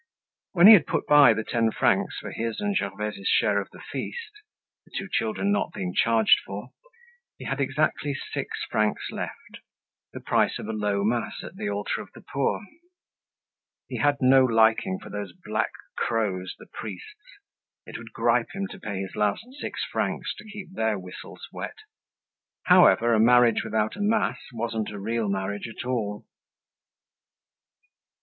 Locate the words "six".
8.15-8.65, 19.59-19.85